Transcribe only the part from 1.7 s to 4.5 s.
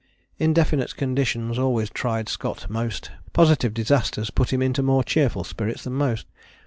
tried Scott most: positive disasters